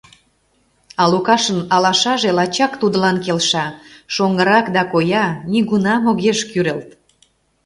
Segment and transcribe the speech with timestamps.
[1.01, 3.67] А Лукашын алашаже лачак тудлан келша:
[4.13, 6.89] шоҥгырак да коя, нигунам огеш кӱрылт.